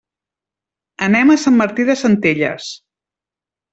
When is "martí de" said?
1.59-1.97